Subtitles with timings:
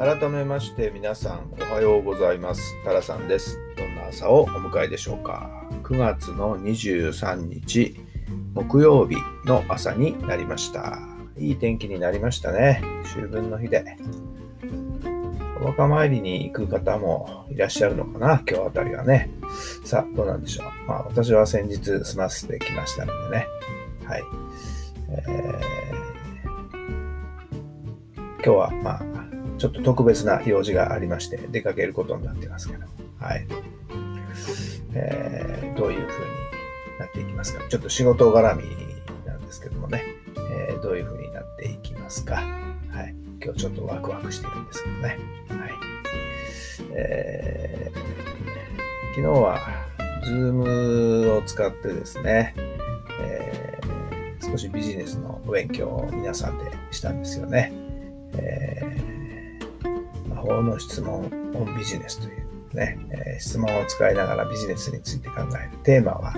[0.00, 2.74] 改めまして皆さんおはようございます。
[2.84, 3.58] タラさんです。
[3.76, 5.50] どんな朝をお迎えでしょうか。
[5.82, 8.00] 9月の23日
[8.54, 10.98] 木曜日の朝になりました。
[11.36, 12.80] いい天気になりましたね。
[13.04, 13.98] 秋分の日で。
[15.60, 19.28] お墓参りに行く方もいらっしゃるのかな、今日あたりはね。
[19.84, 20.88] さあ、どうなんでしょう。
[20.88, 23.46] まあ、私は先日済ませてきましたのでね。
[24.06, 24.22] はい。
[25.10, 25.90] えー
[28.42, 29.02] 今日は、まあ、
[29.60, 32.86] ちょっと特別な用事がありまして、出かけることになってますけど、
[33.18, 33.46] はい。
[34.94, 36.30] えーどういう風に
[36.98, 37.68] なっていきますか？
[37.68, 38.64] ちょっと仕事絡み
[39.26, 40.02] なんですけどもね、
[40.50, 42.36] えーどういう風になっていきますか？
[42.36, 43.14] はい。
[43.42, 45.02] 今日ちょっとワクワクしてるんですけどね。
[45.02, 45.18] はい。
[46.92, 48.00] えー
[49.14, 49.58] 昨日は、
[50.24, 52.54] ズームを使ってですね、
[53.20, 57.72] えー少しビジネスの勉強を皆さんでしたんですよね。
[58.32, 58.79] えー
[60.40, 66.34] 法の質問オンビジネスというね、え質問を使いながらビジネスについて考えるテーマは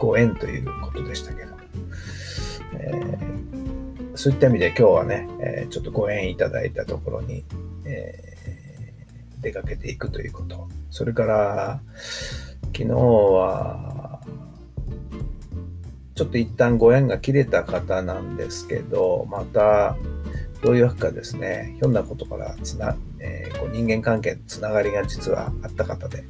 [0.00, 1.54] ご縁ということでしたけど、
[2.78, 3.44] えー
[4.16, 7.44] そういった意味で今日はね、えちょっとご縁いただいたところに、
[7.84, 8.34] えー
[9.44, 10.68] 出かけていくということ。
[10.90, 11.80] それから、
[12.72, 14.20] 昨日は、
[16.14, 19.96] ちょっと一旦ご縁が切れた方なんですけど、また、
[20.64, 26.24] どういうわけかですね、ひょんなことからつな、えーこう人間関係のつながりが実はあった方で、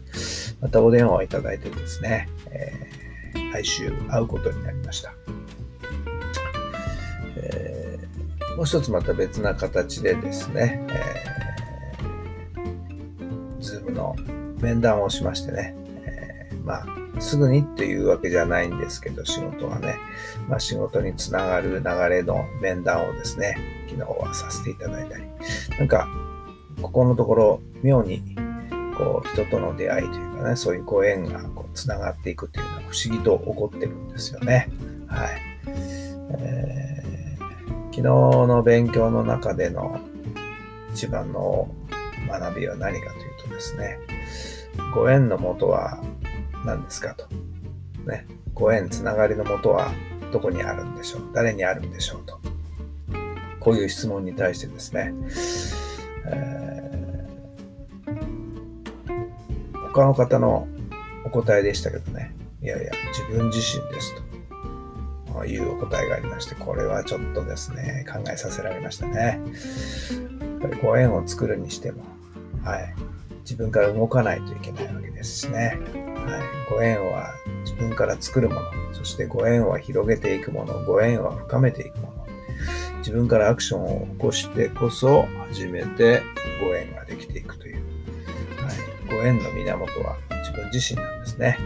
[0.60, 5.14] またお電話をいただいてですね、えー来週会うことになりました。
[7.36, 14.16] えーもう一つまた別な形でですね、えー、ズームの
[14.60, 15.74] 面談をしましてね、
[16.04, 16.86] えーまあ、
[17.20, 19.96] すぐにっていうわけじゃないんですけど、仕事がね、
[20.48, 23.56] まあ、仕事につながる流れの面談をですね、
[23.88, 25.24] 昨日はさせていただいたり、
[25.78, 26.08] なんか、
[26.82, 28.22] ここのところ、妙に、
[28.96, 34.68] こう、人との出会いというかね、そういうご縁がこうつながっていくというのは不思議と起こってるんですよね。
[35.06, 35.28] はい。
[36.38, 36.94] えー
[37.94, 40.00] 昨日の勉強の中での
[40.92, 41.72] 一番の
[42.28, 44.00] 学びは何かというとですね、
[44.92, 46.02] ご縁のもとは
[46.64, 47.26] 何ですかと。
[48.06, 49.92] ね、ご縁、つながりのもとは
[50.32, 52.40] どこにあるんでしょう誰にあるんでしょうと。
[53.60, 55.14] こういう質問に対してですね、
[56.26, 56.94] えー
[59.94, 60.66] 他の方の
[61.24, 64.24] お答えでしたけどね、いやいや、自分自身ですと。
[65.46, 69.40] いうお答えがありまして、これはちょっとですね、考えさせられましたね。
[70.60, 72.04] やっぱりご縁を作るにしても、
[72.64, 72.94] はい、
[73.40, 75.78] 自分から動かないといけないわけですしね。
[76.24, 78.62] はい、ご縁は自分から作るもの、
[78.92, 82.14] そしてご縁は広げていくもの、ご縁は深めていくもの。
[82.98, 86.22] 自分からアクションを起こしてこそ初めて
[86.62, 87.76] ご縁ができていくという。
[87.76, 91.58] はい、ご縁の源は自分自身なんですね。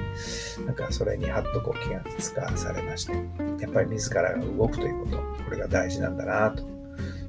[0.66, 3.12] なんかそれにはっとこう気がつかされまして、
[3.60, 6.64] やっぱり自らが動くということ、これが大事なんだなと、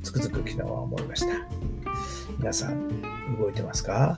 [0.02, 1.34] つくづく昨日は思いました。
[2.40, 3.02] 皆さん、
[3.38, 4.18] 動いてますか？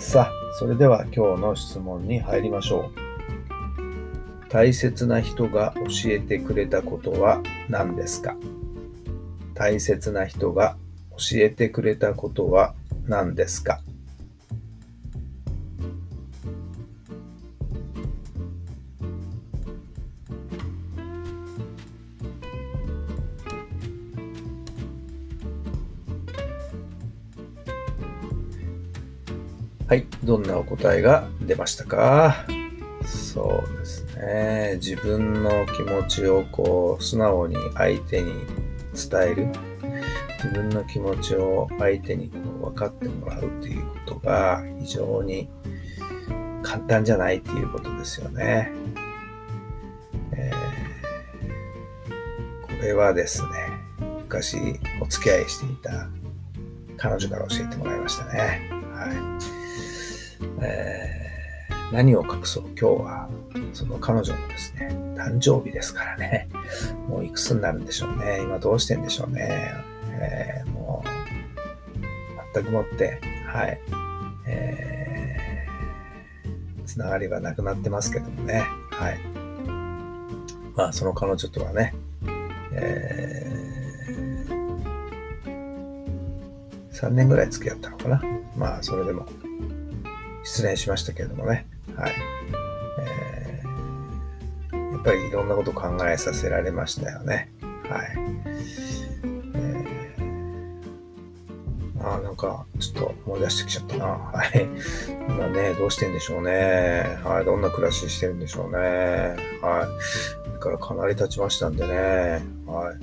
[0.00, 4.48] さあ、それでは今日の質問に入りましょう。
[4.48, 8.34] 大切な人が教えてくれたことは何ですか？
[9.54, 10.76] 大切な人が
[11.10, 12.74] 教えてくれたことは
[13.06, 13.80] 何ですか？
[29.90, 32.46] はい、どんなお答えが出ましたか？
[33.04, 34.74] そうですね。
[34.76, 38.32] 自分の気持ちをこう素直に相手に
[38.94, 39.48] 伝える。
[40.36, 45.48] 自分の気持ちを相手にこう分かってもらうということが非常に
[46.62, 48.70] 簡単じゃないっていうことですよね。
[50.30, 50.70] えー
[52.62, 53.48] これはですね、
[54.20, 54.56] 昔
[55.02, 56.08] お付き合いしていた
[56.96, 58.70] 彼女から教えてもらいましたね。
[58.94, 59.59] はい。
[60.60, 61.10] えー
[61.92, 63.28] 何を隠そう、今日は、
[63.72, 66.48] その彼女のですね、誕生日ですからね。
[67.08, 68.40] もういくつになるんでしょうね。
[68.42, 69.74] 今どうしてんでしょうね。
[70.12, 71.08] えー、もう、
[72.54, 73.80] 全くもって、はい。
[74.46, 78.64] えー、つながりはなくなってますけどもね。
[78.92, 79.18] はい。
[80.76, 81.92] まあ、その彼女とはね、
[82.72, 84.80] えー、
[86.92, 88.22] 3年ぐらい付き合ったのかな。
[88.56, 89.26] まあ、それでも、
[90.44, 91.66] 失恋しましたけれどもね。
[91.96, 92.12] はい。
[92.98, 97.50] えー、やっぱりいろんなこと考えさせられましたよね。
[97.88, 98.08] はい。
[99.54, 104.06] えー、ああ、なんか、ちょっと思い出してきちゃったな。
[104.06, 104.68] はい。
[105.28, 107.18] 今ね、どうしてんでしょうね。
[107.24, 107.44] はい。
[107.44, 108.78] どんな暮らししてるんでしょうね。
[109.60, 109.86] は
[110.46, 110.50] い。
[110.52, 112.42] だからかなり経ちましたんでね。
[112.66, 112.96] はい。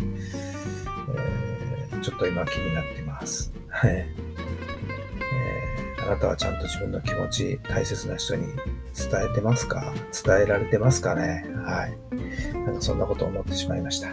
[1.92, 3.52] えー、ちょっと今気になってます。
[3.70, 4.27] はい。
[6.08, 9.94] あなたはちゃんと自分の気持ち、大切な人に伝えてますか？
[10.26, 11.46] 伝えられてますかね？
[11.66, 12.56] はい。
[12.56, 14.10] なんかそんなことを思ってしまいました。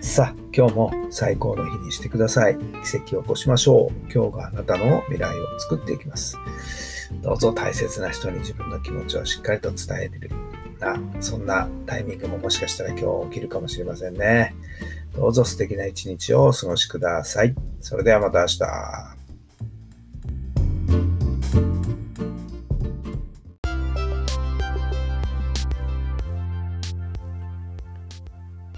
[0.00, 2.56] さあ、今日も最高の日にしてください。
[2.84, 4.12] 奇跡を起こしましょう。
[4.12, 6.38] 今日があなたの未来を作っていきます。
[7.22, 10.30] どうぞ大切な人に自分の気持ちをしっかりと伝えてる。
[10.80, 14.56] な、そんなタイミングももしかしたら今日起きるかもしれませんね。
[15.14, 17.54] どうぞ素敵な一日をお過ごしください。
[17.80, 19.21] それではまた明日。